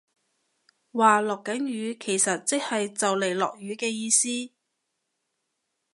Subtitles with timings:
[0.93, 4.51] 話落緊雨其實即係就嚟落雨嘅意思